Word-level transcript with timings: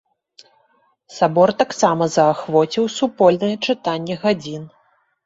Сабор 1.17 1.53
таксама 1.59 2.07
заахвоціў 2.15 2.87
супольнае 2.97 3.51
чытанне 3.67 4.15
гадзін. 4.25 4.65